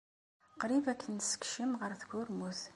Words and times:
Qrib 0.61 0.85
ad 0.91 0.97
k-nessekcem 1.03 1.71
ɣer 1.81 1.91
tkurmut. 2.01 2.61